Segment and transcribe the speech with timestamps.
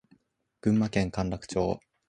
[0.61, 1.79] 群馬県甘楽町